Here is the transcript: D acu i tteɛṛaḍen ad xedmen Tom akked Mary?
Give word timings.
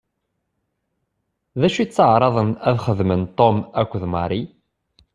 D 1.59 1.61
acu 1.67 1.79
i 1.81 1.85
tteɛṛaḍen 1.87 2.49
ad 2.69 2.77
xedmen 2.85 3.21
Tom 3.37 3.57
akked 3.81 4.03
Mary? 4.13 4.41